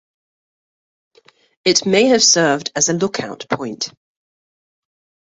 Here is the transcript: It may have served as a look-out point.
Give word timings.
It 1.63 1.85
may 1.85 2.05
have 2.07 2.23
served 2.23 2.71
as 2.75 2.89
a 2.89 2.93
look-out 2.93 3.45
point. 3.47 3.91